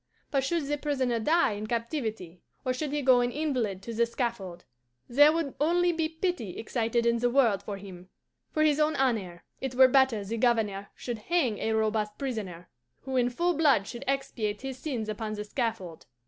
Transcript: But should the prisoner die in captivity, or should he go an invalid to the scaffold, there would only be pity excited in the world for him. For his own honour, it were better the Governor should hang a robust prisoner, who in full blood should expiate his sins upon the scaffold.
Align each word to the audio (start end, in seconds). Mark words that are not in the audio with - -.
But 0.31 0.43
should 0.43 0.65
the 0.65 0.79
prisoner 0.79 1.19
die 1.19 1.51
in 1.51 1.67
captivity, 1.67 2.41
or 2.65 2.73
should 2.73 2.91
he 2.91 3.03
go 3.03 3.19
an 3.21 3.29
invalid 3.31 3.83
to 3.83 3.93
the 3.93 4.07
scaffold, 4.07 4.65
there 5.07 5.31
would 5.31 5.53
only 5.61 5.91
be 5.91 6.09
pity 6.09 6.57
excited 6.57 7.05
in 7.05 7.19
the 7.19 7.29
world 7.29 7.61
for 7.61 7.77
him. 7.77 8.09
For 8.49 8.63
his 8.63 8.79
own 8.79 8.95
honour, 8.95 9.43
it 9.59 9.75
were 9.75 9.87
better 9.87 10.23
the 10.25 10.37
Governor 10.37 10.89
should 10.95 11.19
hang 11.29 11.59
a 11.59 11.73
robust 11.73 12.17
prisoner, 12.17 12.67
who 13.01 13.15
in 13.15 13.29
full 13.29 13.53
blood 13.53 13.85
should 13.87 14.03
expiate 14.07 14.61
his 14.63 14.79
sins 14.79 15.07
upon 15.07 15.33
the 15.33 15.43
scaffold. 15.43 16.07